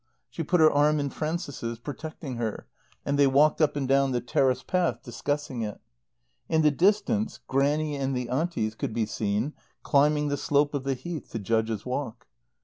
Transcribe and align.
She 0.31 0.41
put 0.41 0.59
her 0.59 0.71
arm 0.71 0.99
in 0.99 1.11
Frances's, 1.11 1.77
protecting 1.77 2.37
her, 2.37 2.65
and 3.05 3.19
they 3.19 3.27
walked 3.27 3.61
up 3.61 3.75
and 3.75 3.87
down 3.87 4.13
the 4.13 4.19
terrace 4.19 4.63
path, 4.63 5.03
discussing 5.03 5.61
it. 5.61 5.79
In 6.49 6.63
the 6.63 6.71
distance 6.71 7.39
Grannie 7.47 7.95
and 7.97 8.17
the 8.17 8.27
Aunties 8.27 8.73
could 8.73 8.95
be 8.95 9.05
seen 9.05 9.53
climbing 9.83 10.29
the 10.29 10.37
slope 10.37 10.73
of 10.73 10.85
the 10.85 10.95
Heath 10.95 11.29
to 11.33 11.37
Judges' 11.37 11.85
Walk. 11.85 12.25